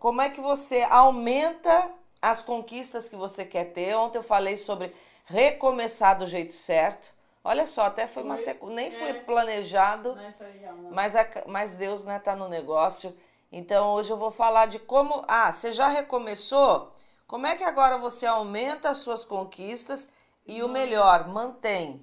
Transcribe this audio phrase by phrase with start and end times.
[0.00, 3.94] como é que você aumenta as conquistas que você quer ter?
[3.94, 4.92] Ontem eu falei sobre
[5.26, 7.12] recomeçar do jeito certo.
[7.44, 8.66] Olha só, até foi, uma sequ...
[8.66, 9.14] nem foi É.
[9.20, 10.90] planejado, Mas foi uma.
[10.90, 11.26] mas, a...
[11.46, 13.16] mas Deus né, tá no negócio.
[13.52, 15.22] Então hoje eu vou falar de como.
[15.28, 16.92] Ah, você já recomeçou?
[17.26, 20.12] Como é que agora você aumenta as suas conquistas
[20.46, 22.02] e o melhor, mantém?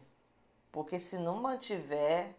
[0.71, 2.35] Porque se não mantiver,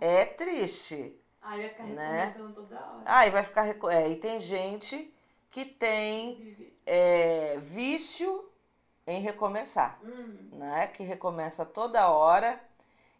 [0.00, 1.16] é triste.
[1.48, 2.24] Aí vai ficar né?
[2.26, 3.02] recomeçando toda hora.
[3.06, 3.66] Aí vai ficar.
[3.90, 5.14] É, e tem gente
[5.50, 8.50] que tem é, vício
[9.06, 10.86] em recomeçar, Hum, né?
[10.88, 12.60] Que recomeça toda hora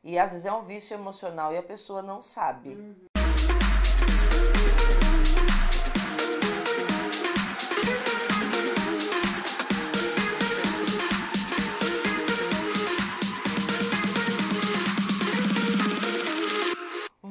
[0.05, 2.77] e às vezes é um vício emocional e a pessoa não sabe.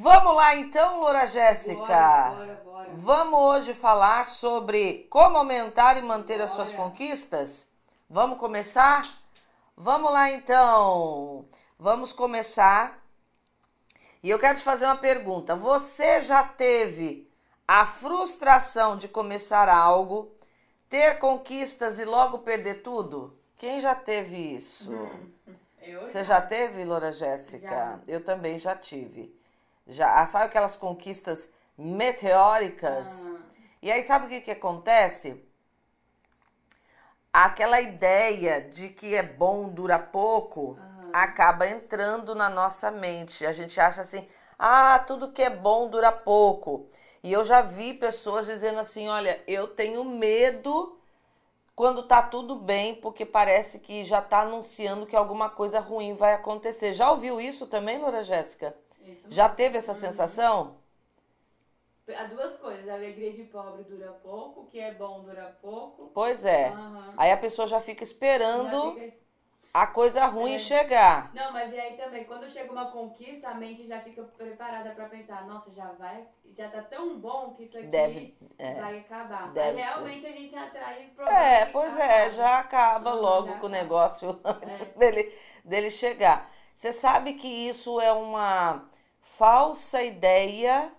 [0.10, 1.76] Vamos lá então, Loura Jéssica.
[1.76, 2.90] Bora, bora, bora.
[2.94, 7.68] Vamos hoje falar sobre como aumentar e manter as suas conquistas?
[8.10, 9.02] Vamos começar?
[9.76, 11.46] Vamos lá então.
[11.77, 13.04] Vamos começar.
[14.24, 15.58] E eu quero te fazer uma pergunta.
[15.58, 17.30] Você já teve
[17.68, 20.32] a frustração de começar algo,
[20.88, 23.38] ter conquistas e logo perder tudo?
[23.58, 24.90] Quem já teve isso?
[25.82, 27.68] Eu Você já teve, Loura Jéssica?
[27.68, 27.99] Já.
[28.08, 29.36] Eu também já tive.
[29.88, 33.32] Já, ah, sabe aquelas conquistas meteóricas?
[33.34, 33.38] Ah.
[33.82, 35.41] E aí sabe o que que acontece?
[37.32, 40.77] Aquela ideia de que é bom dura pouco
[41.13, 43.46] acaba entrando na nossa mente.
[43.46, 44.27] A gente acha assim:
[44.60, 46.88] "Ah, tudo que é bom dura pouco".
[47.24, 50.99] E eu já vi pessoas dizendo assim: "Olha, eu tenho medo
[51.76, 56.34] quando tá tudo bem, porque parece que já tá anunciando que alguma coisa ruim vai
[56.34, 56.93] acontecer".
[56.93, 58.76] Já ouviu isso também, Loura Jéssica?
[59.30, 60.78] Já teve essa sensação?
[62.16, 66.09] Há duas coisas, a alegria de pobre dura pouco, o que é bom dura pouco.
[66.14, 66.70] Pois é.
[66.70, 67.14] Aham.
[67.18, 69.18] Aí a pessoa já fica esperando Já fica
[69.74, 70.59] a coisa ruim É.
[70.59, 71.31] chegar.
[71.34, 75.06] Não, mas e aí também, quando chega uma conquista, a mente já fica preparada pra
[75.10, 78.74] pensar, nossa, já vai, já tá tão bom que isso aqui Deve- é.
[78.74, 79.52] vai acabar.
[79.54, 79.84] Deve aí ser.
[79.84, 81.42] realmente a gente atrai problemas.
[81.44, 82.32] É, pois é, acabam.
[82.32, 83.78] já acaba Aham, logo já com o acaba.
[83.78, 83.82] É.
[83.84, 85.34] negócio antes dele,
[85.66, 86.50] dele chegar.
[86.74, 88.88] Você sabe que isso é uma
[89.28, 90.92] falsa ideia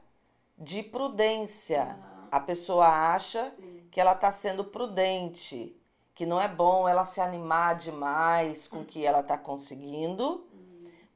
[0.56, 1.83] de prudência.
[1.83, 2.28] Aham.
[2.31, 3.89] A pessoa acha Sim.
[3.91, 5.75] que ela está sendo prudente,
[6.15, 10.47] que não é bom ela se animar demais com o que ela está conseguindo,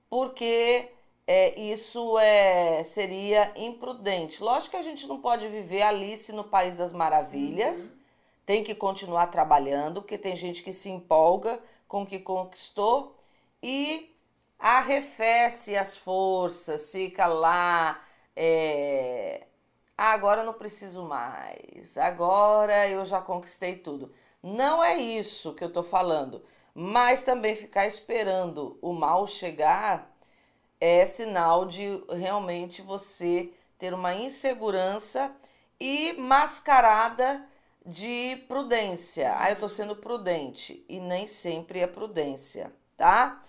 [0.08, 0.90] porque
[1.26, 4.42] é, isso é, seria imprudente.
[4.42, 7.94] Lógico que a gente não pode viver Alice no País das Maravilhas,
[8.46, 13.14] tem que continuar trabalhando, porque tem gente que se empolga com o que conquistou
[13.62, 14.11] e
[14.62, 18.02] arrefece as forças, fica lá.
[18.36, 19.46] é,
[19.98, 24.12] "Ah, agora não preciso mais, agora eu já conquistei tudo.
[24.42, 30.10] Não é isso que eu tô falando, mas também ficar esperando o mal chegar
[30.80, 35.34] é sinal de realmente você ter uma insegurança
[35.80, 37.44] e mascarada
[37.84, 39.34] de prudência.
[39.38, 43.40] Ah, eu tô sendo prudente e nem sempre é prudência, tá?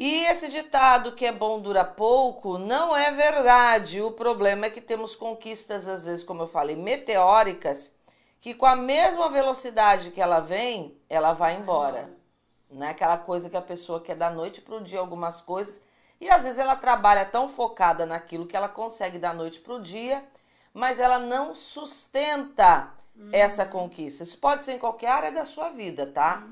[0.00, 4.00] E esse ditado que é bom dura pouco não é verdade.
[4.00, 7.94] O problema é que temos conquistas, às vezes, como eu falei, meteóricas,
[8.40, 12.10] que com a mesma velocidade que ela vem, ela vai embora.
[12.70, 15.84] Não é aquela coisa que a pessoa quer da noite para o dia algumas coisas.
[16.18, 19.82] E às vezes ela trabalha tão focada naquilo que ela consegue da noite para o
[19.82, 20.24] dia,
[20.72, 22.88] mas ela não sustenta
[23.30, 24.22] essa conquista.
[24.22, 26.42] Isso pode ser em qualquer área da sua vida, tá?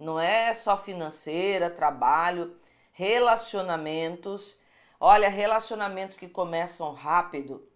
[0.00, 2.56] Não é só financeira, trabalho,
[2.94, 4.58] relacionamentos.
[4.98, 7.68] Olha, relacionamentos que começam rápido,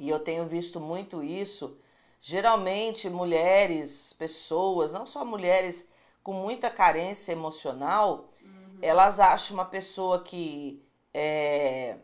[0.00, 1.78] e eu tenho visto muito isso.
[2.20, 5.88] Geralmente, mulheres, pessoas, não só mulheres
[6.22, 8.30] com muita carência emocional,
[8.82, 10.82] elas acham uma pessoa que
[11.14, 11.96] é,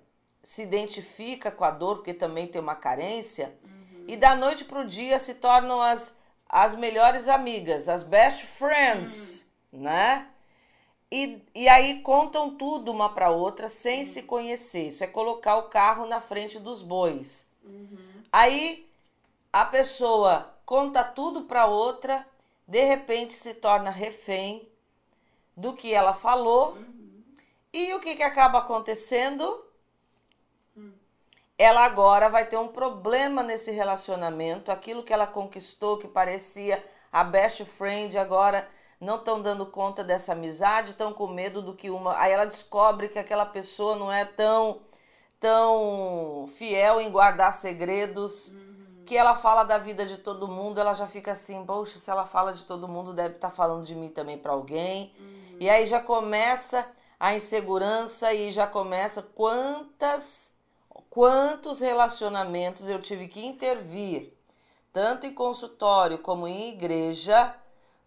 [0.43, 3.59] se identifica com a dor, porque também tem uma carência,
[4.07, 6.19] e da noite para o dia se tornam as,
[6.49, 10.29] as melhores amigas, as best friends, né?
[11.11, 14.89] E, e aí contam tudo uma para outra sem se conhecer.
[14.89, 17.49] Isso é colocar o carro na frente dos bois.
[18.33, 18.89] Aí
[19.53, 22.27] a pessoa conta tudo para outra,
[22.67, 24.69] de repente se torna refém
[25.57, 26.77] do que ela falou.
[27.73, 29.65] E o que, que acaba acontecendo?
[31.57, 34.71] Ela agora vai ter um problema nesse relacionamento.
[34.71, 38.69] Aquilo que ela conquistou, que parecia a best friend, agora
[39.01, 42.19] não estão dando conta dessa amizade, estão com medo do que uma.
[42.19, 44.81] Aí ela descobre que aquela pessoa não é tão
[45.39, 48.53] tão fiel em guardar segredos,
[49.05, 52.27] que ela fala da vida de todo mundo, ela já fica assim, poxa, se ela
[52.27, 55.15] fala de todo mundo, deve estar tá falando de mim também para alguém.
[55.19, 55.57] Uhum.
[55.61, 56.87] E aí já começa
[57.19, 60.55] a insegurança e já começa quantas
[61.09, 64.35] quantos relacionamentos eu tive que intervir,
[64.93, 67.55] tanto em consultório como em igreja,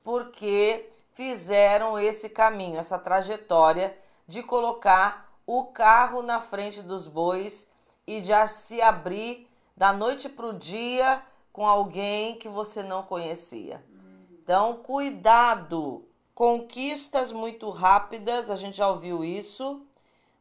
[0.10, 3.96] porque fizeram esse caminho, essa trajetória
[4.28, 7.70] de colocar o carro na frente dos bois
[8.08, 9.48] e já se abrir
[9.78, 11.22] da noite para o dia
[11.54, 13.86] com alguém que você não conhecia.
[14.32, 16.04] Então, cuidado.
[16.34, 19.86] Conquistas muito rápidas, a gente já ouviu isso,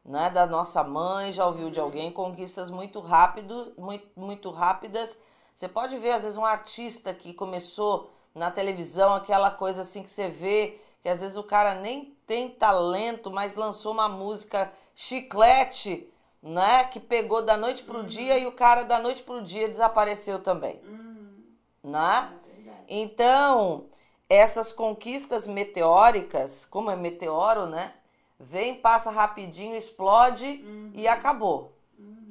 [0.03, 5.21] né, da nossa mãe, já ouviu de alguém, conquistas muito rápido, muito, muito rápidas.
[5.53, 10.11] Você pode ver às vezes um artista que começou na televisão, aquela coisa assim que
[10.11, 16.07] você vê, que às vezes o cara nem tem talento, mas lançou uma música chiclete,
[16.41, 16.83] né?
[16.85, 18.05] Que pegou da noite pro uhum.
[18.05, 20.79] dia e o cara da noite pro dia desapareceu também.
[20.83, 21.43] Uhum.
[21.83, 22.33] Né?
[22.67, 23.85] É então,
[24.29, 27.93] essas conquistas meteóricas, como é meteoro, né?
[28.39, 30.91] Vem, passa rapidinho, explode uhum.
[30.93, 31.73] e acabou.
[31.97, 32.27] Uhum.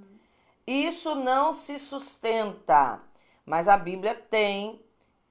[0.67, 3.01] Isso não se sustenta,
[3.45, 4.81] mas a Bíblia tem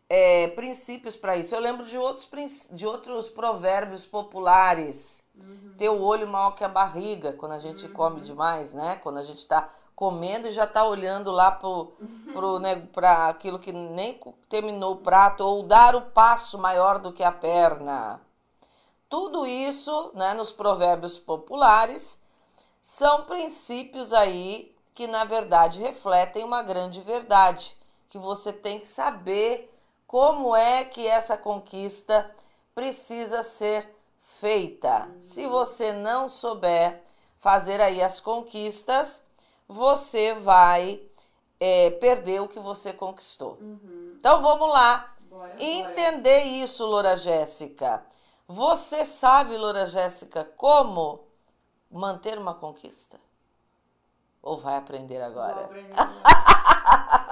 [0.10, 1.54] é, princípios para isso.
[1.54, 2.28] Eu lembro de outros,
[2.72, 5.22] de outros provérbios populares.
[5.36, 5.74] Uhum.
[5.78, 7.94] Ter o olho maior que a barriga, quando a gente uhum.
[7.94, 9.00] come demais, né?
[9.04, 12.88] Quando a gente está comendo e já está olhando lá para né,
[13.28, 18.22] aquilo que nem terminou o prato, ou dar o passo maior do que a perna.
[19.10, 22.22] Tudo isso, né, nos provérbios populares,
[22.80, 27.76] são princípios aí que na verdade refletem uma grande verdade,
[28.08, 29.74] que você tem que saber
[30.08, 32.34] como é que essa conquista
[32.74, 33.94] precisa ser
[34.40, 35.10] feita.
[35.20, 37.04] Se você não souber
[37.38, 39.24] fazer aí as conquistas,
[39.68, 41.02] você vai
[41.60, 43.58] é, perder o que você conquistou.
[43.60, 44.16] Uhum.
[44.18, 45.14] Então vamos lá.
[45.30, 46.64] Bora, Entender bora.
[46.64, 48.04] isso, Loura Jéssica.
[48.48, 51.28] Você sabe, Loura Jéssica, como
[51.92, 53.20] manter uma conquista?
[54.42, 55.56] Ou vai aprender agora?
[55.56, 56.48] Vou aprender agora.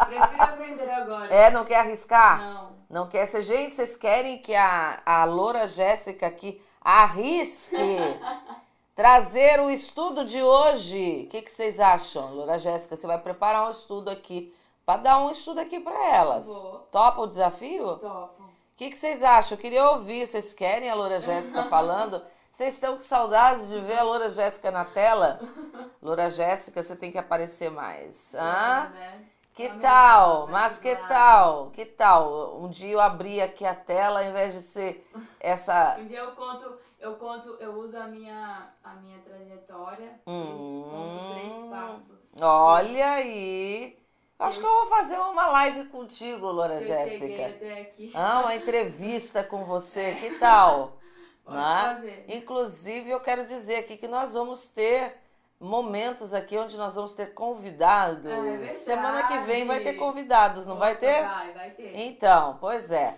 [0.06, 1.34] Prefiro aprender agora.
[1.34, 2.40] É, não quer arriscar?
[2.42, 2.76] Não.
[2.90, 3.42] Não quer ser.
[3.42, 7.76] Gente, vocês querem que a, a Loura Jéssica aqui arrisque
[8.96, 11.24] trazer o estudo de hoje?
[11.26, 12.96] O que, que vocês acham, Loura Jéssica?
[12.96, 14.54] Você vai preparar um estudo aqui
[14.86, 16.48] para dar um estudo aqui para elas.
[16.48, 16.88] Vou.
[16.92, 17.98] Topa o desafio?
[17.98, 18.44] Topo.
[18.44, 19.56] O que, que vocês acham?
[19.58, 20.28] Eu queria ouvir.
[20.28, 22.22] Vocês querem a Loura Jéssica falando?
[22.52, 25.42] Vocês estão com saudades de ver a Loura Jéssica na tela?
[26.02, 28.36] Loura Jéssica, você tem que aparecer mais.
[28.36, 28.92] Hã?
[28.94, 29.26] né?
[29.56, 30.48] Que tal?
[30.48, 31.72] Mas que tal?
[31.72, 32.62] Que tal?
[32.62, 35.10] Um dia eu abri aqui a tela ao invés de ser
[35.40, 35.96] essa.
[35.98, 40.20] Um dia eu conto, eu conto, eu uso a minha, a minha trajetória.
[40.28, 42.42] Hum, conto três passos.
[42.42, 43.98] Olha aí.
[44.38, 47.48] Acho que eu vou fazer uma live contigo, Loura eu Jéssica.
[47.48, 48.12] Até aqui.
[48.14, 50.16] Ah, uma entrevista com você.
[50.16, 50.98] Que tal?
[51.46, 51.96] Pode né?
[51.96, 52.26] fazer.
[52.28, 55.16] Inclusive, eu quero dizer aqui que nós vamos ter
[55.60, 58.26] momentos aqui onde nós vamos ter convidados.
[58.26, 61.24] É Semana que vem vai ter convidados, não Opa, vai ter?
[61.24, 61.96] Vai, vai ter.
[61.96, 63.18] Então, pois é.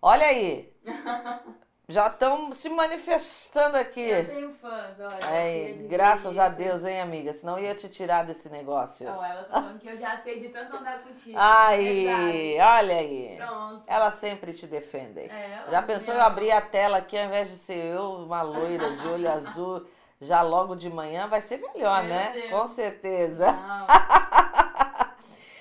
[0.00, 0.72] Olha aí.
[1.90, 4.10] Já estão se manifestando aqui.
[4.10, 5.24] Eu tenho fãs, olha.
[5.24, 6.40] É, graças isso.
[6.40, 7.32] a Deus, hein, amiga?
[7.32, 9.06] Senão ia te tirar desse negócio.
[9.06, 11.38] Não, ela tá falando que eu já sei de tanto andar contigo.
[11.40, 13.36] Aí, olha aí.
[13.38, 13.84] Pronto.
[13.86, 15.30] Elas sempre te defendem.
[15.30, 18.90] É, já pensou eu abrir a tela aqui ao invés de ser eu, uma loira
[18.94, 19.86] de olho azul,
[20.20, 21.26] já logo de manhã?
[21.28, 22.30] Vai ser melhor, Meu né?
[22.32, 22.50] Deus.
[22.50, 23.54] Com certeza.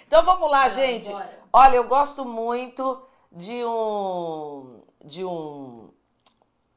[0.07, 1.09] Então vamos lá, Não, gente.
[1.09, 1.39] bora.
[1.51, 5.89] Olha, eu gosto muito de um de um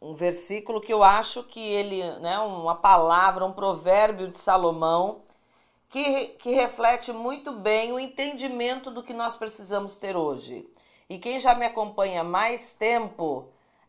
[0.02, 5.22] um versículo que eu acho que ele, né, uma palavra, um provérbio de Salomão
[5.90, 10.66] que, que reflete muito bem o entendimento do que nós precisamos ter hoje.
[11.08, 13.48] E quem já me acompanha mais tempo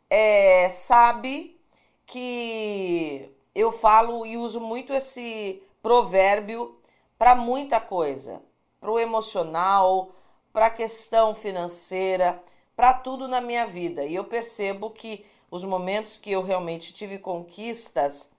[0.09, 1.57] é, sabe
[2.05, 6.77] que eu falo e uso muito esse provérbio
[7.17, 8.41] para muita coisa,
[8.79, 10.11] para o emocional,
[10.51, 12.41] para a questão financeira,
[12.75, 14.05] para tudo na minha vida.
[14.05, 18.31] E eu percebo que os momentos que eu realmente tive conquistas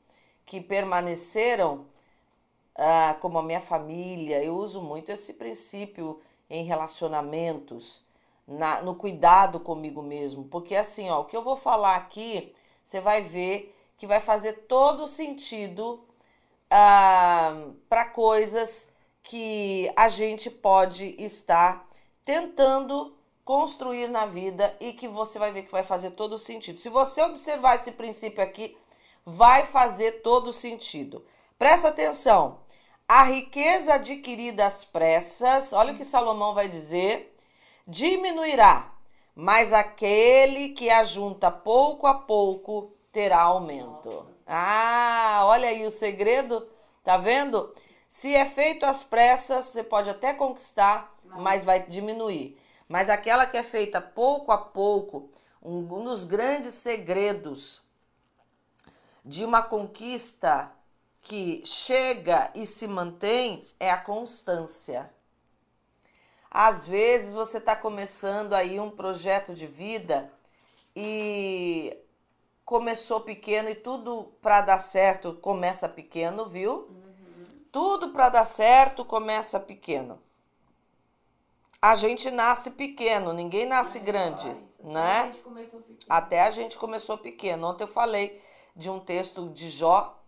[0.45, 1.87] que permaneceram,
[2.75, 8.02] ah, como a minha família, eu uso muito esse princípio em relacionamentos,
[8.47, 12.52] na, no cuidado comigo mesmo, porque assim, ó, o que eu vou falar aqui,
[12.83, 13.72] você vai ver
[14.02, 16.04] que vai fazer todo sentido
[16.68, 18.92] ah, para coisas
[19.23, 21.88] que a gente pode estar
[22.25, 26.80] tentando construir na vida e que você vai ver que vai fazer todo sentido.
[26.80, 28.76] Se você observar esse princípio aqui,
[29.25, 31.25] vai fazer todo sentido.
[31.56, 32.59] Presta atenção.
[33.06, 37.37] A riqueza adquirida às pressas, olha o que Salomão vai dizer,
[37.87, 38.92] diminuirá,
[39.32, 44.26] mas aquele que ajunta pouco a pouco terá aumento.
[44.47, 46.66] Ah, olha aí o segredo,
[47.04, 47.73] tá vendo?
[48.09, 52.59] Se é feito às pressas, você pode até conquistar, mas vai diminuir.
[52.88, 55.31] Mas aquela que é feita pouco a pouco,
[55.62, 57.83] um dos grandes segredos
[59.25, 60.73] de uma conquista
[61.23, 65.09] que chega e se mantém é a constância.
[66.50, 70.31] Às vezes você está começando aí um projeto de vida
[70.95, 71.97] e
[72.64, 76.88] começou pequeno e tudo para dar certo começa pequeno, viu?
[77.71, 80.21] Tudo para dar certo começa pequeno.
[81.81, 84.88] A gente nasce pequeno, ninguém nasce grande, Olha isso.
[84.88, 85.35] né?
[86.09, 86.19] A.
[86.19, 87.66] Até a gente começou pequeno.
[87.66, 88.40] Ontem eu falei
[88.76, 90.19] de um texto de Jó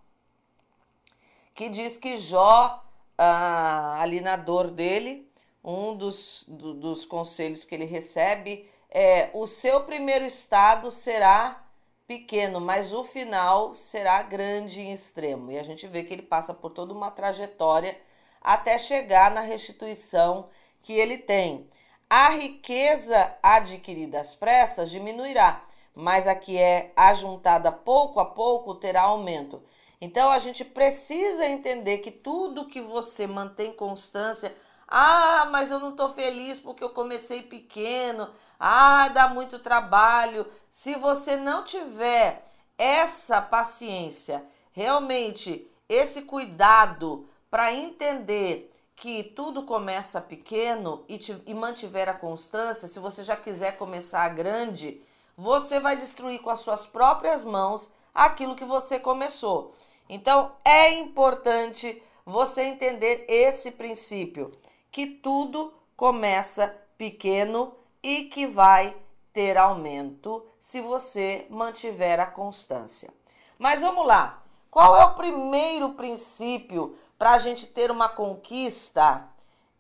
[1.55, 2.83] que diz que Jó,
[3.17, 5.31] ah, ali na dor dele,
[5.63, 11.64] um dos, do- dos conselhos que ele recebe é: o seu primeiro estado será
[12.07, 15.51] pequeno, mas o final será grande em extremo.
[15.51, 17.99] E a gente vê que ele passa por toda uma trajetória
[18.41, 20.49] até chegar na restituição
[20.83, 21.67] que ele tem.
[22.09, 29.03] A riqueza adquirida às pressas diminuirá, mas a que é ajuntada pouco a pouco terá
[29.03, 29.63] aumento.
[30.01, 34.55] Então a gente precisa entender que tudo que você mantém constância,
[34.87, 38.29] ah, mas eu não estou feliz porque eu comecei pequeno,
[38.67, 40.47] ah, dá muito trabalho.
[40.71, 42.43] Se você não tiver
[42.79, 44.43] essa paciência,
[44.73, 52.89] realmente esse cuidado para entender que tudo começa pequeno e, te- e mantiver a constância,
[52.89, 55.03] se você já quiser começar grande,
[55.37, 59.75] você vai destruir com as suas próprias mãos aquilo que você começou.
[60.09, 64.51] Então é importante você entender esse princípio,
[64.91, 68.95] que tudo começa pequeno e que vai
[69.33, 73.11] ter aumento se você mantiver a constância.
[73.59, 74.43] Mas vamos lá.
[74.71, 79.27] Qual é o primeiro princípio para a gente ter uma conquista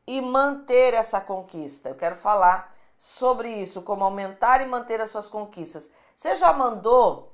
[0.06, 1.90] e manter essa conquista?
[1.90, 5.92] Eu quero falar sobre isso, como aumentar e manter as suas conquistas.
[6.16, 7.30] Você já mandou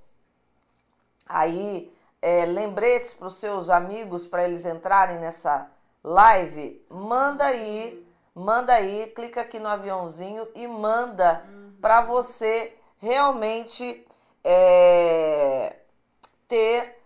[1.25, 5.71] aí é, lembretes para os seus amigos para eles entrarem nessa
[6.03, 6.85] live?
[6.91, 8.05] Manda aí,
[8.41, 11.45] manda aí, clica aqui no aviãozinho e manda
[11.81, 14.05] para você realmente
[14.43, 15.77] é,
[16.49, 16.99] ter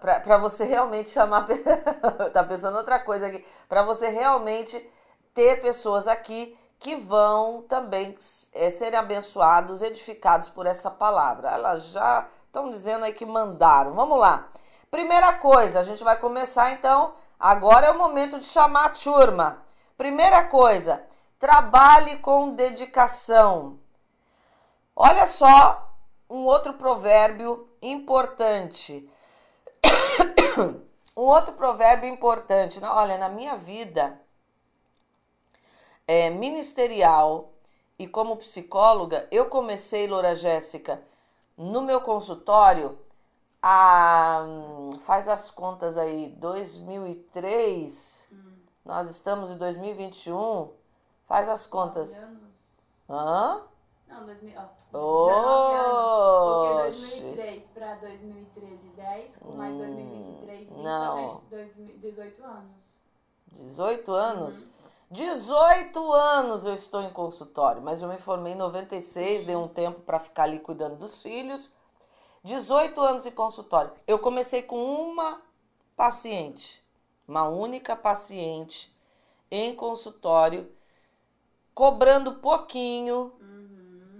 [0.00, 1.46] para você realmente chamar
[2.34, 3.44] tá pensando outra coisa aqui.
[3.68, 4.84] Para você realmente
[5.32, 8.16] ter pessoas aqui que vão também
[8.52, 11.50] é, serem abençoados edificados por essa palavra.
[11.50, 13.92] Elas já estão dizendo aí que mandaram.
[13.92, 14.48] Vamos lá.
[14.90, 17.14] Primeira coisa a gente vai começar então.
[17.38, 19.62] Agora é o momento de chamar a turma
[20.00, 21.04] primeira coisa
[21.38, 23.78] trabalhe com dedicação.
[24.96, 25.94] Olha só
[26.30, 29.06] um outro provérbio importante.
[31.16, 34.18] Um outro provérbio importante, olha, na minha vida
[36.06, 37.52] é, ministerial
[37.98, 41.02] e como psicóloga, eu comecei, Loura Jéssica,
[41.58, 42.98] no meu consultório,
[43.60, 44.46] a,
[45.00, 48.28] faz as contas aí, 2003,
[48.84, 50.70] nós estamos em 2021,
[51.26, 52.14] faz as contas.
[52.14, 52.40] Anos?
[53.08, 53.62] Hã?
[54.08, 56.96] Não, 2000, ó, 19 anos.
[56.98, 61.16] Porque 2003 para 2013, 10, com mais 2023, 20, não.
[61.16, 62.70] só fez 2000 18 anos.
[63.52, 64.66] 18 anos?
[65.10, 70.00] 18 anos eu estou em consultório, mas eu me formei em 96, dei um tempo
[70.00, 71.72] para ficar ali cuidando dos filhos.
[72.44, 73.92] 18 anos em consultório.
[74.06, 75.42] Eu comecei com uma
[75.96, 76.82] paciente,
[77.30, 78.92] uma única paciente
[79.48, 80.68] em consultório,
[81.72, 83.32] cobrando pouquinho,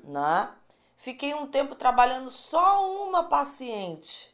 [0.05, 0.55] né?
[0.97, 4.33] Fiquei um tempo trabalhando só uma paciente.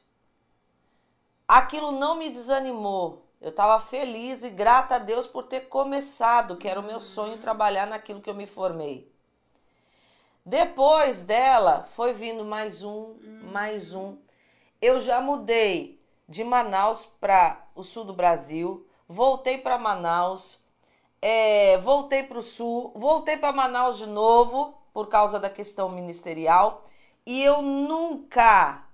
[1.49, 3.25] Aquilo não me desanimou.
[3.41, 7.39] Eu estava feliz e grata a Deus por ter começado, que era o meu sonho
[7.39, 9.11] trabalhar naquilo que eu me formei.
[10.45, 13.17] Depois dela, foi vindo mais um,
[13.53, 14.19] mais um.
[14.83, 15.96] Eu já mudei
[16.29, 20.61] de Manaus para o sul do Brasil, voltei para Manaus,
[21.23, 26.85] é, voltei para o sul, voltei para Manaus de novo por causa da questão ministerial.
[27.25, 28.85] E eu nunca,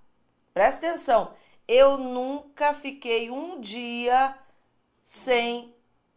[0.53, 1.33] presta atenção,
[1.67, 4.37] eu nunca fiquei um dia
[5.05, 5.75] sem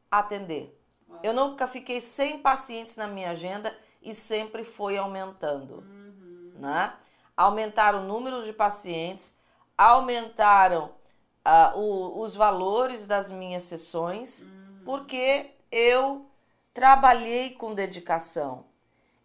[0.10, 0.80] atender.
[1.24, 5.84] Eu nunca fiquei sem pacientes na minha agenda e sempre foi aumentando,
[6.60, 6.94] né?
[7.36, 9.38] Aumentaram o número de pacientes,
[9.78, 10.94] aumentaram
[11.46, 14.82] uh, o, os valores das minhas sessões, uhum.
[14.84, 16.26] porque eu
[16.74, 18.66] trabalhei com dedicação.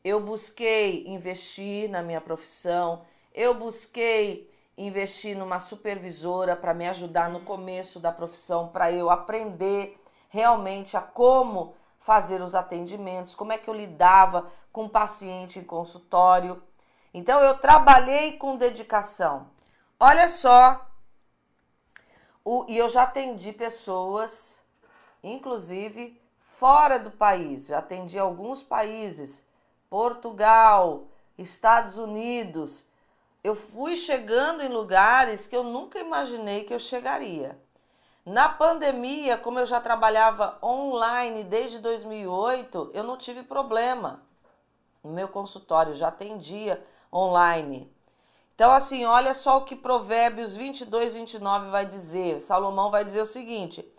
[0.05, 3.03] Eu busquei investir na minha profissão,
[3.35, 10.01] eu busquei investir numa supervisora para me ajudar no começo da profissão, para eu aprender
[10.29, 15.65] realmente a como fazer os atendimentos, como é que eu lidava com o paciente em
[15.65, 16.63] consultório.
[17.13, 19.49] Então eu trabalhei com dedicação.
[19.99, 20.90] Olha só,
[22.53, 24.61] o, e eu já atendi pessoas,
[25.23, 29.47] inclusive fora do país, já atendi alguns países,
[29.89, 31.05] Portugal,
[31.39, 32.85] Estados Unidos,
[33.45, 37.57] eu fui chegando em lugares que eu nunca imaginei que eu chegaria.
[38.27, 44.23] Na pandemia, como eu já trabalhava online desde 2008, eu não tive problema.
[45.05, 47.89] No meu consultório já atendia online.
[48.61, 52.43] Então, assim, olha só o que Provérbios 22, 29 vai dizer.
[52.43, 53.91] Salomão vai dizer o seguinte: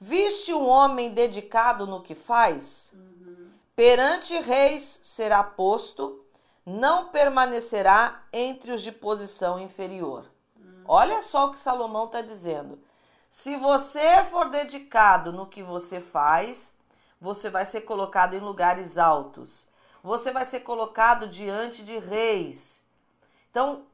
[0.00, 2.92] Viste um homem dedicado no que faz?
[2.92, 3.52] Uhum.
[3.76, 6.24] Perante reis será posto
[6.66, 10.24] não permanecerá entre os de posição inferior.
[10.58, 10.82] Hum.
[10.88, 12.82] Olha só o que Salomão está dizendo.
[13.30, 16.74] Se você for dedicado no que você faz,
[17.20, 19.68] você vai ser colocado em lugares altos.
[20.02, 22.82] Você vai ser colocado diante de reis.
[23.52, 23.84] Então,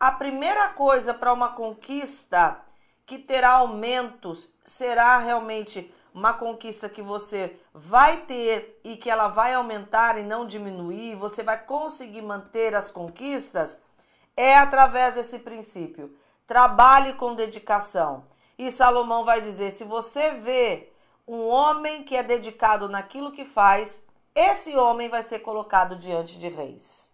[0.00, 2.60] a primeira coisa para uma conquista
[3.04, 9.54] que terá aumentos será realmente uma conquista que você vai ter e que ela vai
[9.54, 13.82] aumentar e não diminuir, você vai conseguir manter as conquistas,
[14.36, 16.14] é através desse princípio.
[16.46, 18.24] Trabalhe com dedicação.
[18.58, 20.92] E Salomão vai dizer: se você vê
[21.26, 26.48] um homem que é dedicado naquilo que faz, esse homem vai ser colocado diante de
[26.48, 27.10] reis.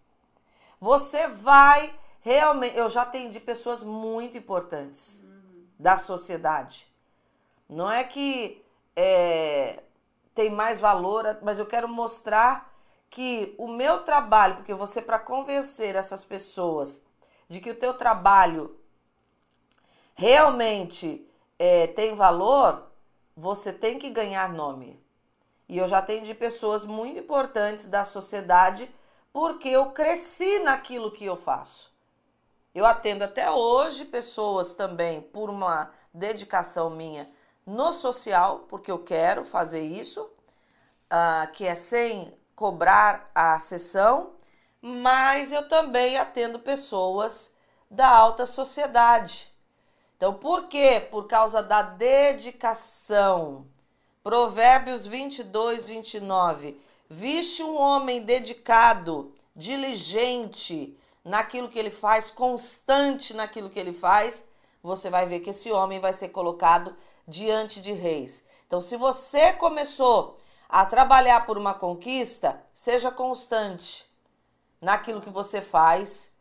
[0.80, 2.76] Você vai realmente.
[2.76, 5.66] Eu já atendi pessoas muito importantes uhum.
[5.78, 6.92] da sociedade.
[7.68, 8.64] Não é que
[8.96, 9.82] é,
[10.34, 12.72] tem mais valor, mas eu quero mostrar
[13.10, 17.04] que o meu trabalho, porque você para convencer essas pessoas
[17.48, 18.76] de que o teu trabalho
[20.14, 22.90] realmente é, tem valor,
[23.36, 25.00] você tem que ganhar nome.
[25.68, 28.90] E eu já de pessoas muito importantes da sociedade
[29.32, 31.93] porque eu cresci naquilo que eu faço.
[32.74, 37.30] Eu atendo até hoje pessoas também por uma dedicação minha
[37.64, 44.34] no social, porque eu quero fazer isso, uh, que é sem cobrar a sessão,
[44.82, 47.56] mas eu também atendo pessoas
[47.88, 49.52] da alta sociedade.
[50.16, 51.06] Então, por quê?
[51.10, 53.66] Por causa da dedicação.
[54.22, 56.80] Provérbios 22, 29.
[57.08, 64.46] Viste um homem dedicado, diligente naquilo que ele faz, constante naquilo que ele faz,
[64.82, 66.94] você vai ver que esse homem vai ser colocado
[67.26, 68.46] diante de reis.
[68.66, 74.06] Então, se você começou a trabalhar por uma conquista, seja constante
[74.80, 76.32] naquilo que você faz.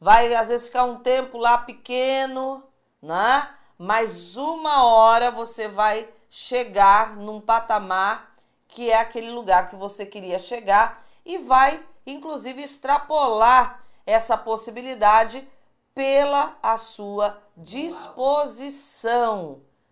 [0.00, 2.64] Vai às vezes ficar um tempo lá pequeno,
[3.00, 3.48] né?
[3.78, 8.34] Mas uma hora você vai chegar num patamar
[8.66, 15.48] que é aquele lugar que você queria chegar e vai inclusive extrapolar essa possibilidade
[15.94, 18.82] pela a sua disposição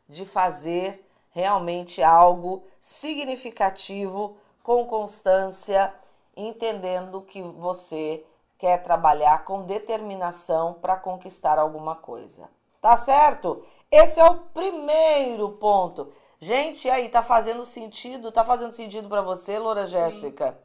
[0.08, 5.94] de fazer realmente algo significativo com constância,
[6.36, 8.24] entendendo que você
[8.56, 12.50] quer trabalhar com determinação para conquistar alguma coisa.
[12.80, 13.64] Tá certo?
[13.90, 16.12] Esse é o primeiro ponto.
[16.40, 18.30] Gente, aí tá fazendo sentido?
[18.30, 20.58] Tá fazendo sentido para você, Loura Jéssica?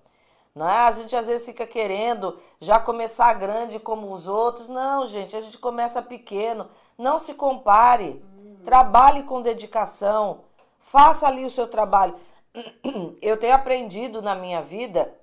[0.56, 0.78] Não é?
[0.80, 4.70] A gente às vezes fica querendo já começar grande como os outros.
[4.70, 6.70] Não, gente, a gente começa pequeno.
[6.98, 8.24] Não se compare.
[8.64, 10.42] Trabalhe com dedicação.
[10.80, 12.16] Faça ali o seu trabalho.
[13.22, 15.14] Eu tenho aprendido na minha vida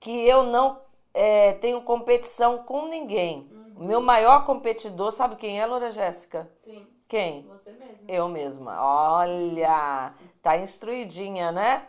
[0.00, 0.80] que eu não
[1.14, 3.48] é, tenho competição com ninguém.
[3.52, 3.86] Uhum.
[3.86, 6.50] Meu maior competidor, sabe quem é, Loura Jéssica?
[6.58, 6.84] Sim.
[7.08, 7.42] Quem?
[7.42, 7.98] Você mesma.
[8.08, 8.82] Eu mesma.
[8.82, 10.12] Olha,
[10.42, 11.86] tá instruidinha, né?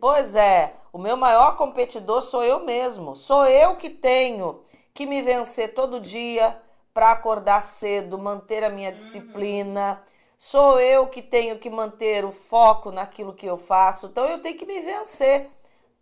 [0.00, 3.16] Pois é, o meu maior competidor sou eu mesmo.
[3.16, 6.60] Sou eu que tenho que me vencer todo dia,
[6.96, 10.02] para acordar cedo, manter a minha disciplina.
[10.38, 14.06] Sou eu que tenho que manter o foco naquilo que eu faço.
[14.06, 15.50] Então eu tenho que me vencer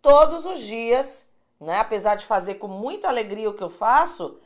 [0.01, 1.29] todos os dias,
[1.59, 1.79] né?
[1.79, 4.39] Apesar de fazer com muita alegria o que eu faço,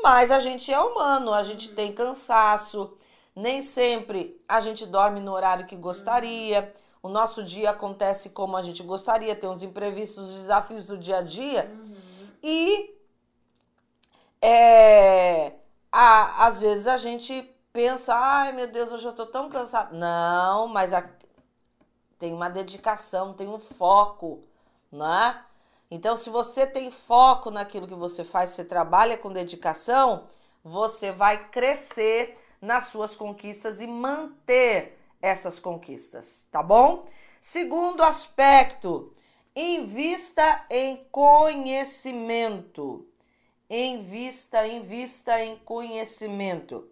[0.00, 2.96] mas a gente é humano, a gente tem cansaço,
[3.34, 6.72] nem sempre a gente dorme no horário que gostaria.
[7.06, 11.18] O nosso dia acontece como a gente gostaria, tem os imprevistos, os desafios do dia
[11.18, 11.70] a dia.
[11.72, 11.96] Uhum.
[12.42, 12.98] E
[14.42, 15.52] é,
[15.92, 19.94] a, às vezes a gente pensa, ai meu Deus, hoje eu tô tão cansado.
[19.94, 21.08] Não, mas a...
[22.18, 24.42] tem uma dedicação, tem um foco,
[24.90, 25.44] né?
[25.88, 30.24] Então, se você tem foco naquilo que você faz, você trabalha com dedicação,
[30.64, 37.04] você vai crescer nas suas conquistas e manter essas conquistas, tá bom?
[37.40, 39.14] Segundo aspecto,
[39.54, 43.08] invista em conhecimento.
[43.68, 46.88] Invista, invista em conhecimento.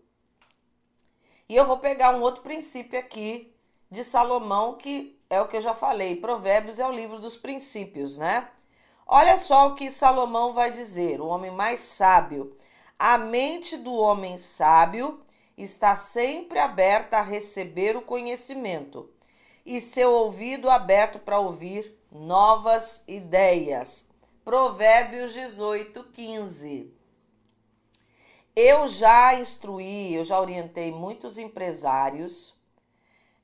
[1.48, 3.54] E eu vou pegar um outro princípio aqui
[3.90, 6.16] de Salomão, que é o que eu já falei.
[6.16, 8.48] Provérbios é o livro dos princípios, né?
[9.06, 12.56] Olha só o que Salomão vai dizer, o homem mais sábio.
[12.98, 15.20] A mente do homem sábio
[15.56, 19.10] está sempre aberta a receber o conhecimento
[19.64, 24.08] e seu ouvido aberto para ouvir novas ideias.
[24.44, 26.92] Provérbios 18, 15.
[28.54, 32.54] Eu já instruí, eu já orientei muitos empresários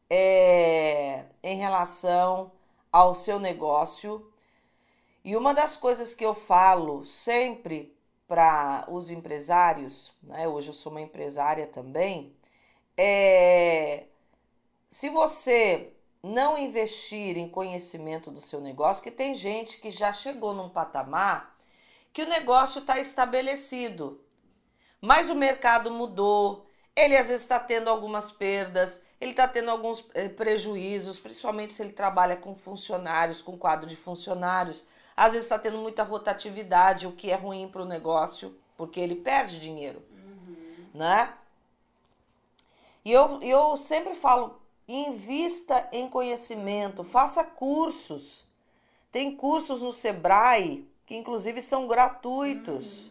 [0.08, 2.52] é, em relação
[2.92, 4.30] ao seu negócio.
[5.24, 7.96] E uma das coisas que eu falo sempre
[8.30, 10.46] para os empresários, né?
[10.46, 12.32] Hoje eu sou uma empresária também.
[12.96, 14.04] É,
[14.88, 20.54] se você não investir em conhecimento do seu negócio, que tem gente que já chegou
[20.54, 21.56] num patamar
[22.12, 24.20] que o negócio está estabelecido,
[25.00, 30.08] mas o mercado mudou, ele às vezes está tendo algumas perdas, ele está tendo alguns
[30.14, 34.86] eh, prejuízos, principalmente se ele trabalha com funcionários, com quadro de funcionários
[35.20, 39.14] às vezes está tendo muita rotatividade, o que é ruim para o negócio, porque ele
[39.14, 40.86] perde dinheiro, uhum.
[40.94, 41.34] né?
[43.04, 48.46] E eu, eu sempre falo, invista em conhecimento, faça cursos.
[49.12, 53.10] Tem cursos no Sebrae que inclusive são gratuitos, uhum.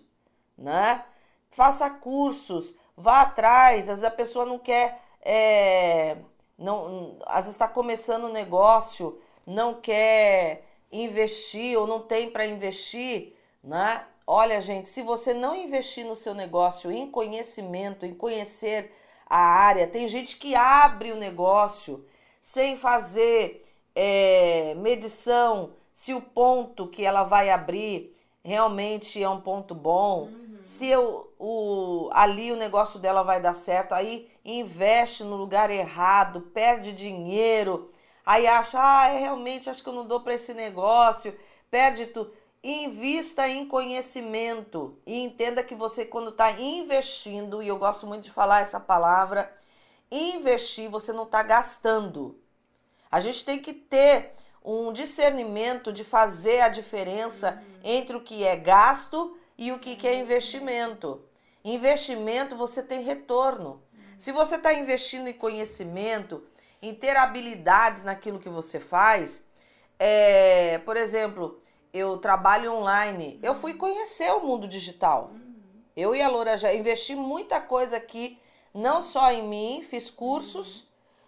[0.65, 1.05] né?
[1.51, 3.81] Faça cursos, vá atrás.
[3.81, 6.17] Às vezes a pessoa não quer, é,
[6.57, 13.35] não, às vezes está começando um negócio, não quer investir ou não tem para investir,
[13.63, 14.05] né?
[14.25, 18.93] Olha, gente, se você não investir no seu negócio em conhecimento, em conhecer
[19.25, 22.05] a área, tem gente que abre o negócio
[22.39, 23.63] sem fazer
[23.95, 30.59] é, medição se o ponto que ela vai abrir realmente é um ponto bom, uhum.
[30.63, 36.41] se eu, o, ali o negócio dela vai dar certo, aí investe no lugar errado,
[36.53, 37.91] perde dinheiro
[38.29, 41.35] aí acha, ah, é, realmente acho que eu não dou para esse negócio,
[41.71, 42.31] perde tudo.
[42.63, 48.31] Invista em conhecimento e entenda que você, quando está investindo, e eu gosto muito de
[48.31, 49.51] falar essa palavra,
[50.11, 52.39] investir, você não está gastando.
[53.09, 57.79] A gente tem que ter um discernimento de fazer a diferença uhum.
[57.83, 61.25] entre o que é gasto e o que, que é investimento.
[61.63, 63.81] Investimento você tem retorno.
[64.15, 66.43] Se você está investindo em conhecimento,
[66.81, 69.45] em ter habilidades naquilo que você faz.
[69.97, 71.59] É, por exemplo,
[71.93, 75.31] eu trabalho online, eu fui conhecer o mundo digital.
[75.95, 78.39] Eu e a Loura já investi muita coisa aqui,
[78.73, 80.87] não só em mim, fiz cursos,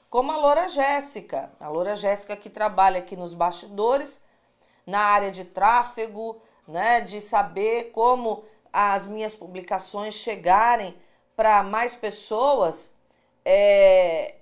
[0.09, 1.51] como a Loura Jéssica.
[1.59, 4.23] A Loura Jéssica que trabalha aqui nos bastidores,
[4.85, 10.95] na área de tráfego, né, de saber como as minhas publicações chegarem
[11.35, 12.93] para mais pessoas.
[13.43, 14.35] É,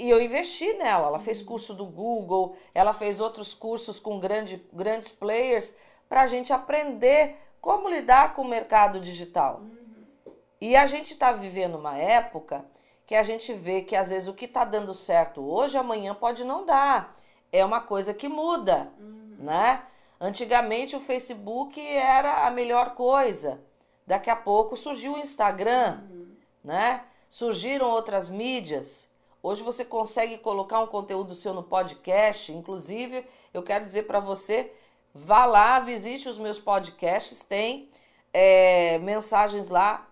[0.00, 1.08] e eu investi nela.
[1.08, 5.76] Ela fez curso do Google, ela fez outros cursos com grande, grandes players
[6.08, 9.60] para a gente aprender como lidar com o mercado digital.
[9.60, 10.32] Uhum.
[10.60, 12.64] E a gente está vivendo uma época
[13.06, 16.44] que a gente vê que às vezes o que está dando certo hoje, amanhã pode
[16.44, 17.14] não dar.
[17.52, 19.36] É uma coisa que muda, uhum.
[19.40, 19.82] né?
[20.18, 23.60] Antigamente o Facebook era a melhor coisa.
[24.06, 26.36] Daqui a pouco surgiu o Instagram, uhum.
[26.64, 27.04] né?
[27.28, 29.09] Surgiram outras mídias.
[29.42, 32.52] Hoje você consegue colocar um conteúdo seu no podcast.
[32.52, 33.24] Inclusive,
[33.54, 34.72] eu quero dizer para você,
[35.14, 37.88] vá lá, visite os meus podcasts, tem
[38.32, 40.06] é, mensagens lá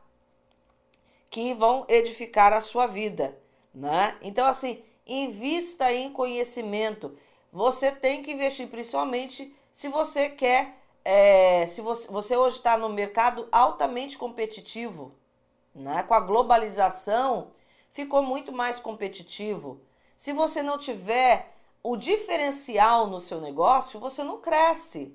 [1.31, 3.39] que vão edificar a sua vida,
[3.75, 4.17] né?
[4.23, 7.17] Então, assim, invista em conhecimento.
[7.53, 12.89] Você tem que investir, principalmente se você quer, é, se você, você hoje está no
[12.89, 15.15] mercado altamente competitivo,
[15.75, 16.03] né?
[16.03, 17.51] Com a globalização,
[17.99, 19.81] ficou muito mais competitivo.
[20.17, 25.13] Se você não tiver o diferencial no seu negócio, você não cresce.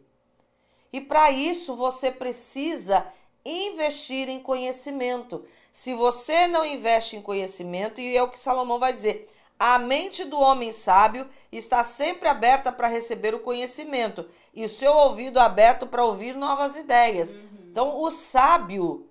[0.92, 3.08] E para isso você precisa
[3.46, 5.46] investir em conhecimento.
[5.72, 10.26] Se você não investe em conhecimento, e é o que Salomão vai dizer, a mente
[10.26, 15.88] do homem sábio está sempre aberta para receber o conhecimento e o seu ouvido aberto
[15.88, 17.32] para ouvir novas ideias.
[17.32, 17.50] Uhum.
[17.72, 19.08] Então, o sábio,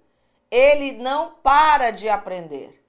[0.50, 2.81] ele não para de aprender.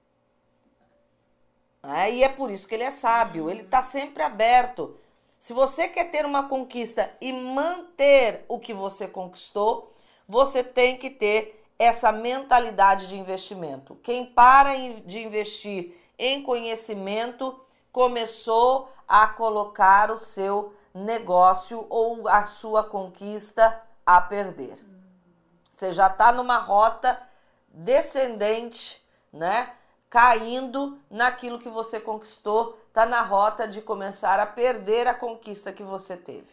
[1.84, 2.12] Né?
[2.12, 4.96] E é por isso que ele é sábio, ele está sempre aberto.
[5.38, 9.92] Se você quer ter uma conquista e manter o que você conquistou,
[10.26, 13.96] você tem que ter essa mentalidade de investimento.
[13.96, 17.60] Quem para de investir em conhecimento
[17.92, 24.78] começou a colocar o seu negócio ou a sua conquista a perder.
[25.72, 27.20] Você já está numa rota
[27.68, 29.74] descendente, né?
[30.14, 35.82] Caindo naquilo que você conquistou, está na rota de começar a perder a conquista que
[35.82, 36.46] você teve.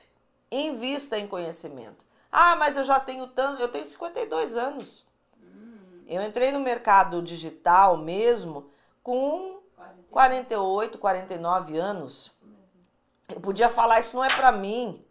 [0.52, 2.04] Invista em conhecimento.
[2.32, 5.06] Ah, mas eu já tenho tanto, eu tenho 52 anos.
[6.08, 8.72] Eu entrei no mercado digital mesmo
[9.04, 9.60] com
[10.10, 12.32] 48, 49 anos.
[13.30, 15.06] Eu podia falar isso não é para mim,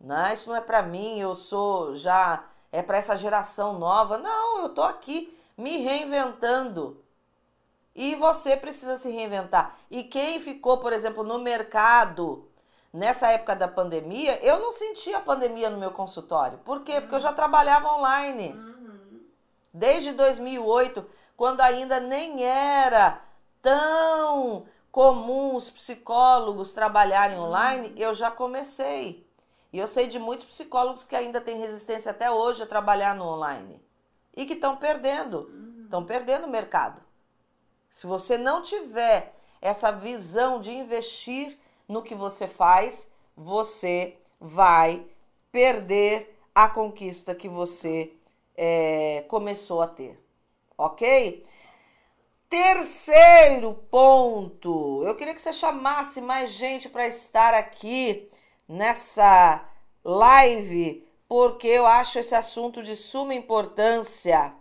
[0.00, 0.32] né?
[0.32, 4.16] Isso não é para mim, eu sou já é para essa geração nova.
[4.16, 7.04] Não, eu tô aqui me reinventando.
[7.96, 9.74] E você precisa se reinventar.
[9.90, 12.46] E quem ficou, por exemplo, no mercado
[12.92, 16.58] nessa época da pandemia, eu não sentia a pandemia no meu consultório.
[16.58, 17.00] Por quê?
[17.00, 18.54] Porque eu já trabalhava online.
[19.72, 23.22] Desde 2008, quando ainda nem era
[23.62, 29.26] tão comum os psicólogos trabalharem online, eu já comecei.
[29.72, 33.24] E eu sei de muitos psicólogos que ainda têm resistência até hoje a trabalhar no
[33.24, 33.82] online
[34.36, 35.50] e que estão perdendo,
[35.84, 37.05] estão perdendo o mercado.
[37.96, 45.06] Se você não tiver essa visão de investir no que você faz, você vai
[45.50, 48.12] perder a conquista que você
[48.54, 50.22] é, começou a ter,
[50.76, 51.42] ok?
[52.50, 58.30] Terceiro ponto, eu queria que você chamasse mais gente para estar aqui
[58.68, 59.66] nessa
[60.04, 64.54] live, porque eu acho esse assunto de suma importância.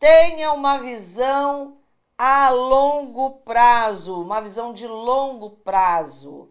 [0.00, 1.80] Tenha uma visão
[2.24, 6.48] a longo prazo, uma visão de longo prazo.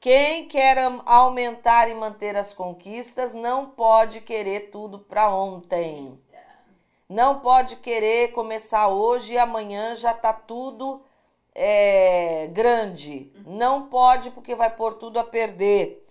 [0.00, 6.18] Quem quer aumentar e manter as conquistas não pode querer tudo para ontem.
[7.10, 11.04] Não pode querer começar hoje e amanhã já tá tudo
[11.54, 13.30] é, grande.
[13.44, 16.06] Não pode porque vai pôr tudo a perder.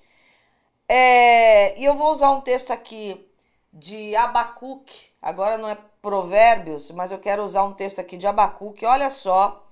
[0.88, 3.28] É, e eu vou usar um texto aqui
[3.74, 5.11] de Abacuque.
[5.22, 8.86] Agora não é Provérbios, mas eu quero usar um texto aqui de Abacuque.
[8.86, 9.64] Olha só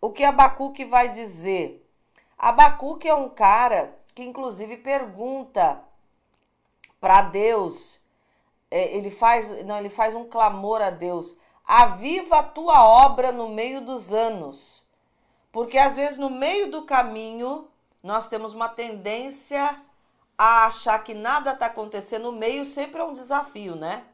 [0.00, 1.88] o que Abacuque vai dizer.
[2.36, 5.80] Abacuque é um cara que inclusive pergunta
[7.00, 8.00] para Deus,
[8.70, 13.48] é, ele faz, não, ele faz um clamor a Deus: "Aviva a tua obra no
[13.48, 14.82] meio dos anos".
[15.52, 17.68] Porque às vezes no meio do caminho
[18.02, 19.80] nós temos uma tendência
[20.36, 24.04] a achar que nada está acontecendo no meio, sempre é um desafio, né?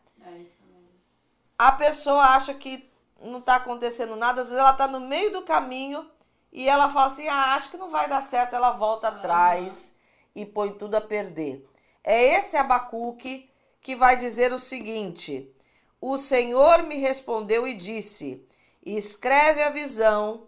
[1.58, 2.88] A pessoa acha que
[3.20, 6.08] não está acontecendo nada, às vezes ela está no meio do caminho
[6.52, 9.92] e ela fala assim: ah, acho que não vai dar certo, ela volta atrás
[10.36, 11.68] e põe tudo a perder.
[12.04, 15.52] É esse Abacuque que vai dizer o seguinte:
[16.00, 18.46] O Senhor me respondeu e disse:
[18.86, 20.46] Escreve a visão,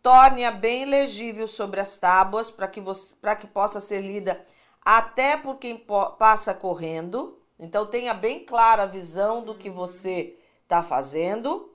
[0.00, 4.44] torne-a bem legível sobre as tábuas, para que, você, que possa ser lida
[4.84, 5.76] até por quem
[6.16, 7.40] passa correndo.
[7.58, 11.74] Então, tenha bem clara a visão do que você está fazendo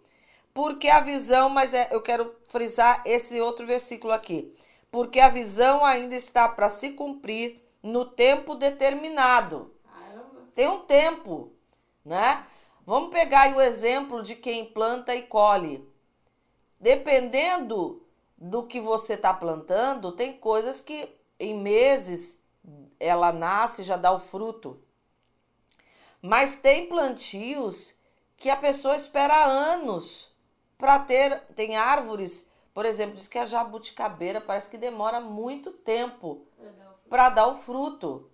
[0.54, 4.54] porque a visão, mas é, eu quero frisar esse outro versículo aqui.
[4.92, 9.74] Porque a visão ainda está para se cumprir no tempo determinado.
[10.54, 11.54] Tem um tempo,
[12.04, 12.46] né?
[12.86, 15.88] Vamos pegar aí o exemplo de quem planta e colhe.
[16.80, 18.04] Dependendo
[18.38, 21.08] do que você está plantando, tem coisas que
[21.40, 22.42] em meses
[23.00, 24.82] ela nasce, já dá o fruto.
[26.22, 27.99] Mas tem plantios
[28.40, 30.34] que a pessoa espera anos
[30.78, 31.40] para ter.
[31.56, 36.48] Tem árvores, por exemplo, diz que a jabuticabeira parece que demora muito tempo
[37.10, 38.32] para dar o fruto.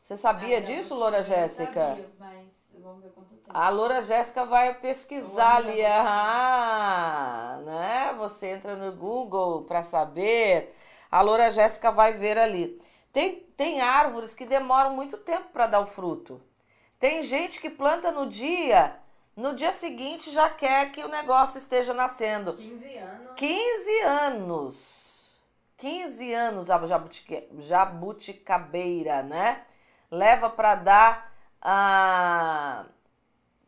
[0.00, 1.90] Você sabia ah, disso, Loura Jéssica?
[1.90, 2.48] Sabia, mas
[2.80, 3.50] vamos ver quanto tempo.
[3.56, 5.84] A Loura Jéssica vai pesquisar ali.
[5.86, 8.14] Ah, né?
[8.18, 10.76] Você entra no Google para saber.
[11.08, 12.80] A Loura Jéssica vai ver ali.
[13.12, 16.42] Tem, tem árvores que demoram muito tempo para dar o fruto.
[16.98, 19.01] Tem gente que planta no dia
[19.36, 22.54] no dia seguinte já quer que o negócio esteja nascendo.
[22.54, 23.32] 15 anos.
[23.36, 25.12] 15 anos.
[25.76, 29.64] 15 anos a jabutica, jabuticabeira, né?
[30.10, 32.84] Leva para dar a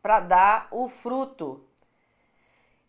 [0.01, 1.65] para dar o fruto.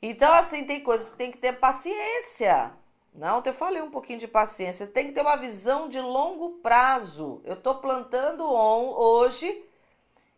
[0.01, 2.73] Então assim, tem coisas que tem que ter paciência.
[3.13, 4.87] Não, eu falei um pouquinho de paciência.
[4.87, 7.41] Tem que ter uma visão de longo prazo.
[7.45, 9.66] Eu estou plantando on, hoje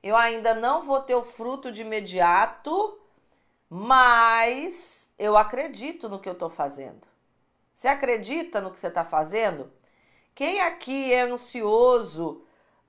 [0.02, 2.98] eu ainda não vou ter o fruto de imediato,
[3.68, 7.06] mas eu acredito no que eu estou fazendo.
[7.74, 9.70] Você acredita no que você está fazendo?
[10.34, 12.42] Quem aqui é ansioso,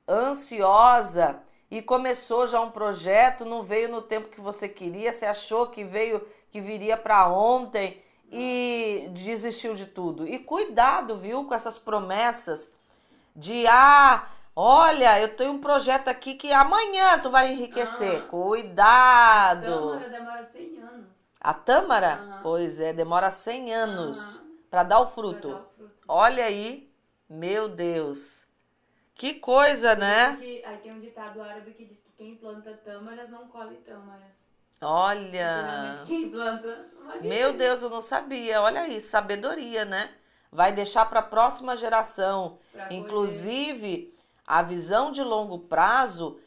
[0.08, 5.68] ansiosa e começou já um projeto, não veio no tempo que você queria, você achou
[5.68, 10.28] que veio, que viria para ontem e desistiu de tudo.
[10.28, 12.74] E cuidado, viu, com essas promessas
[13.36, 14.28] de ah,
[14.62, 18.24] olha, eu tenho um projeto aqui que amanhã tu vai enriquecer.
[18.24, 18.28] Ah.
[18.28, 19.66] Cuidado.
[19.92, 21.06] Tâmara demora 100 anos
[21.42, 22.14] A tâmara?
[22.16, 22.40] Aham.
[22.44, 24.48] Pois é, demora 100 anos Aham.
[24.70, 25.48] para dar o pra fruto.
[25.50, 25.94] dar o fruto.
[26.08, 26.92] Olha aí,
[27.30, 28.48] meu Deus.
[29.16, 30.38] Que coisa, né?
[30.40, 34.48] Que- aí tem um ditado árabe que diz que quem planta tâmaras não colhe tâmaras.
[34.82, 36.04] Olha.
[36.06, 36.88] Quem planta.
[37.22, 37.54] Meu.
[37.54, 38.62] Deus, eu não sabia.
[38.62, 40.10] Olha aí, sabedoria, né?
[40.52, 42.60] Vai deixar para a próxima geração.
[42.72, 42.88] Pra.
[42.92, 44.16] Inclusive,
[44.50, 46.40] a visão de longo prazo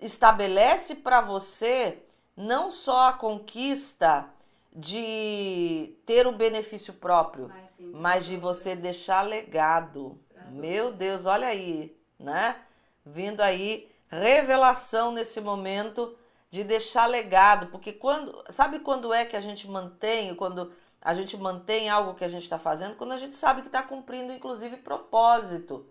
[0.00, 1.98] estabelece para você
[2.36, 4.30] não só a conquista
[4.72, 10.16] de ter um benefício próprio, Mas sim, mas de você deixar legado.
[10.52, 12.56] Meu Deus, olha aí, né?
[13.04, 16.16] Vindo aí revelação nesse momento
[16.50, 21.36] de deixar legado, porque quando, sabe quando é que a gente mantém, quando a gente
[21.36, 24.76] mantém algo que a gente está fazendo, quando a gente sabe que está cumprindo, inclusive,
[24.76, 25.84] propósito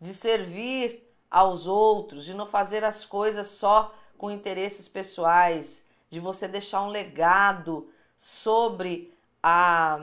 [0.00, 6.48] de servir aos outros, de não fazer as coisas só com interesses pessoais, de você
[6.48, 9.98] deixar um legado sobre a,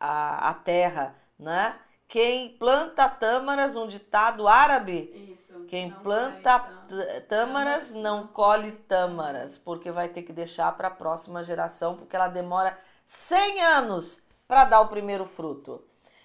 [0.00, 1.76] a, a terra, né?
[2.08, 5.64] Quem planta tâmaras, um ditado árabe, Isso.
[5.66, 6.60] quem planta
[7.28, 12.28] tâmaras não colhe tâmaras, porque vai ter que deixar para a próxima geração, porque ela
[12.28, 15.82] demora 100 anos para dar o primeiro fruto.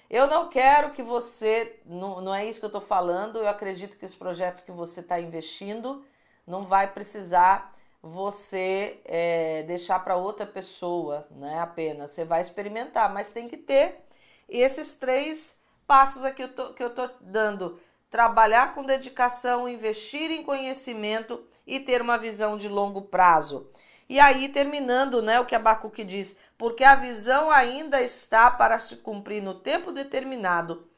[0.10, 3.98] Eu não quero que você, não, não é isso que eu estou falando, eu acredito
[3.98, 6.04] que os projetos que você está investindo
[6.48, 11.60] não vai precisar você é, deixar para outra pessoa, né?
[11.60, 14.00] Apenas você vai experimentar, mas tem que ter
[14.48, 21.80] esses três passos aqui que eu tô dando: trabalhar com dedicação, investir em conhecimento e
[21.80, 23.69] ter uma visão de longo prazo.
[24.10, 28.98] E aí, terminando, né, o que Abacuque diz, porque a visão ainda está para se
[28.98, 30.89] cumprir no tempo determinado.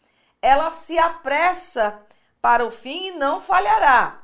[0.41, 1.99] Ela se apressa
[2.41, 4.21] para o fim e não falhará.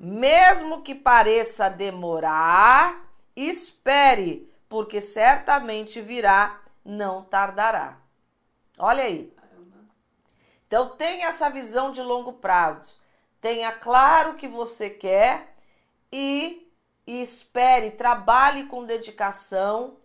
[0.00, 7.98] Mesmo que pareça demorar, espere, porque certamente virá, não tardará.
[8.78, 9.32] Olha aí.
[10.66, 12.98] Então tenha essa visão de longo prazo.
[13.40, 15.54] Tenha claro o que você quer
[16.12, 16.67] e,
[17.08, 19.96] e espere, trabalhe com dedicação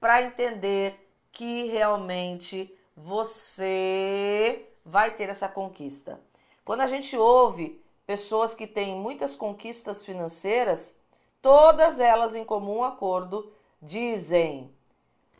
[0.00, 6.20] para entender que realmente você vai ter essa conquista.
[6.64, 10.96] Quando a gente ouve pessoas que têm muitas conquistas financeiras,
[11.40, 14.74] todas elas em comum acordo dizem: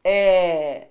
[0.05, 0.87] é,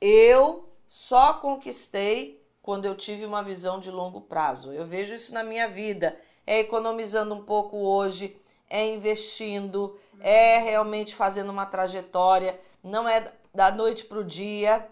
[0.00, 4.72] eu só conquistei quando eu tive uma visão de longo prazo.
[4.72, 6.16] Eu vejo isso na minha vida.
[6.46, 12.60] É economizando um pouco hoje, é investindo, é realmente fazendo uma trajetória.
[12.82, 14.88] Não é da noite para o dia,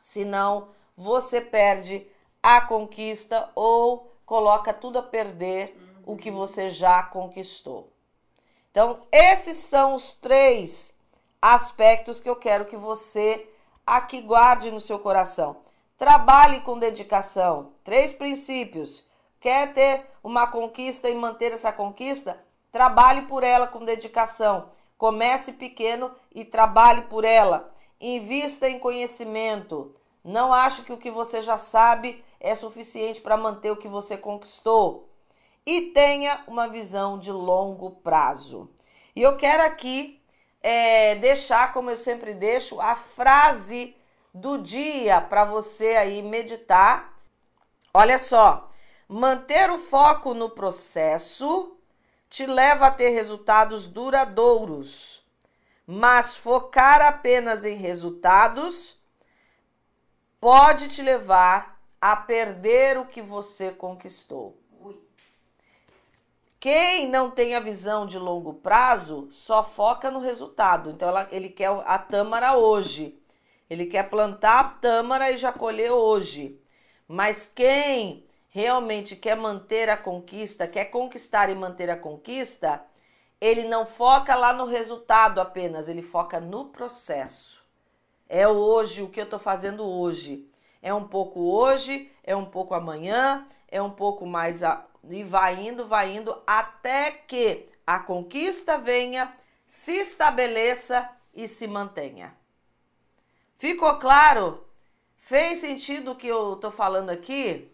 [0.00, 2.06] senão você perde
[2.42, 7.92] a conquista ou coloca tudo a perder o que você já conquistou.
[8.70, 10.94] Então, esses são os três
[11.40, 13.48] aspectos que eu quero que você
[13.86, 15.56] aqui guarde no seu coração.
[15.96, 17.72] Trabalhe com dedicação.
[17.82, 19.04] Três princípios.
[19.40, 22.38] Quer ter uma conquista e manter essa conquista?
[22.70, 24.70] Trabalhe por ela com dedicação.
[24.96, 27.72] Comece pequeno e trabalhe por ela.
[28.00, 29.94] Invista em conhecimento.
[30.24, 34.16] Não ache que o que você já sabe é suficiente para manter o que você
[34.16, 35.08] conquistou.
[35.64, 38.70] E tenha uma visão de longo prazo.
[39.14, 40.22] E eu quero aqui
[40.62, 43.96] é, deixar, como eu sempre deixo, a frase
[44.32, 47.14] do dia para você aí meditar.
[47.92, 48.68] Olha só,
[49.08, 51.77] manter o foco no processo
[52.28, 55.22] te leva a ter resultados duradouros,
[55.86, 58.98] mas focar apenas em resultados
[60.40, 64.56] pode te levar a perder o que você conquistou.
[64.80, 64.96] Ui.
[66.60, 70.90] Quem não tem a visão de longo prazo só foca no resultado.
[70.90, 73.18] Então ela- ele quer a tâmara hoje.
[73.68, 76.60] Ele quer plantar a tâmara e já colher hoje.
[77.06, 82.82] Mas quem realmente quer manter a conquista, quer conquistar e manter a conquista,
[83.40, 87.62] ele não foca lá no resultado apenas, ele foca no processo.
[88.28, 90.48] É hoje o que eu estou fazendo hoje.
[90.82, 94.62] É um pouco hoje, é um pouco amanhã, é um pouco mais.
[94.62, 94.84] A...
[95.08, 99.32] E vai indo, vai indo, até que a conquista venha,
[99.66, 102.36] se estabeleça e se mantenha.
[103.56, 104.64] Ficou claro?
[105.16, 107.70] Fez sentido o que eu tô falando aqui?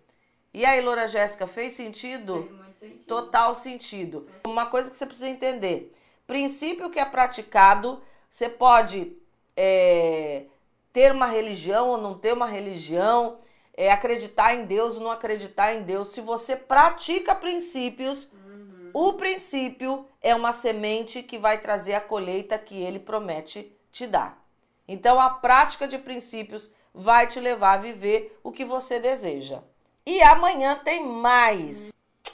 [0.54, 2.44] E aí, Loura Jéssica, fez sentido?
[2.44, 3.04] Fez muito sentido.
[3.06, 4.28] Total sentido.
[4.46, 5.92] Uma coisa que você precisa entender:
[6.28, 8.00] princípio que é praticado,
[8.30, 9.16] você pode
[9.56, 10.44] é,
[10.92, 13.38] ter uma religião ou não ter uma religião,
[13.76, 16.08] é, acreditar em Deus ou não acreditar em Deus.
[16.08, 18.90] Se você pratica princípios, Uhum.
[18.92, 24.40] o princípio é uma semente que vai trazer a colheita que ele promete te dar.
[24.86, 29.62] Então, a prática de princípios vai te levar a viver o que você deseja.
[30.06, 31.92] E amanhã tem mais.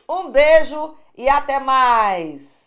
[0.08, 2.59] Um beijo e até mais!